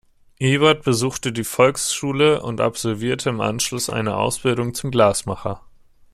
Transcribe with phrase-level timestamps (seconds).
[0.39, 5.61] Ebert besuchte die Volksschule und absolvierte im Anschluss eine Ausbildung zum Glasmacher.